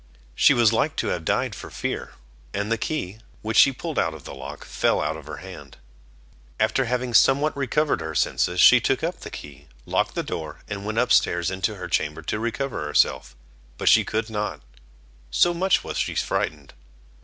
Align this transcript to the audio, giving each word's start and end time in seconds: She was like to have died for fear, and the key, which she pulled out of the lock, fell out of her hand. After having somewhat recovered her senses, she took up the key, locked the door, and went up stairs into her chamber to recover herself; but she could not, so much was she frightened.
She 0.33 0.55
was 0.55 0.73
like 0.73 0.95
to 0.95 1.09
have 1.09 1.23
died 1.23 1.53
for 1.53 1.69
fear, 1.69 2.13
and 2.55 2.71
the 2.71 2.77
key, 2.79 3.19
which 3.43 3.57
she 3.57 3.71
pulled 3.71 3.99
out 3.99 4.15
of 4.15 4.23
the 4.23 4.33
lock, 4.33 4.65
fell 4.65 4.99
out 4.99 5.15
of 5.15 5.27
her 5.27 5.37
hand. 5.45 5.77
After 6.59 6.85
having 6.85 7.13
somewhat 7.13 7.55
recovered 7.55 8.01
her 8.01 8.15
senses, 8.15 8.59
she 8.59 8.79
took 8.79 9.03
up 9.03 9.19
the 9.19 9.29
key, 9.29 9.67
locked 9.85 10.15
the 10.15 10.23
door, 10.23 10.61
and 10.67 10.85
went 10.87 10.97
up 10.97 11.11
stairs 11.11 11.51
into 11.51 11.75
her 11.75 11.87
chamber 11.87 12.23
to 12.23 12.39
recover 12.39 12.83
herself; 12.83 13.35
but 13.77 13.89
she 13.89 14.03
could 14.03 14.27
not, 14.31 14.61
so 15.29 15.53
much 15.53 15.83
was 15.83 15.97
she 15.99 16.15
frightened. 16.15 16.73